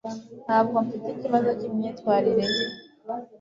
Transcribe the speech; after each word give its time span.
Ntabwo 0.45 0.75
mfite 0.85 1.07
ikibazo 1.13 1.49
cyimyitwarire 1.59 2.45
ye 2.55 2.65